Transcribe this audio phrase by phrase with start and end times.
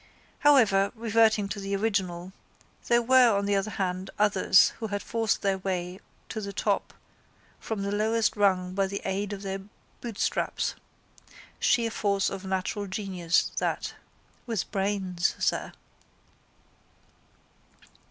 [0.39, 2.33] However, reverting to the original,
[2.87, 6.95] there were on the other hand others who had forced their way to the top
[7.59, 9.59] from the lowest rung by the aid of their
[10.01, 10.73] bootstraps.
[11.59, 13.93] Sheer force of natural genius, that.
[14.47, 15.71] With brains, sir.